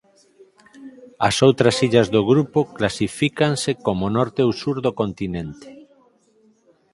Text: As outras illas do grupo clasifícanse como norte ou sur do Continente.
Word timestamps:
As 1.27 1.35
outras 1.47 1.75
illas 1.85 2.07
do 2.15 2.21
grupo 2.31 2.59
clasifícanse 2.77 3.71
como 3.85 4.13
norte 4.17 4.41
ou 4.47 4.51
sur 4.61 4.75
do 4.85 4.91
Continente. 5.01 5.67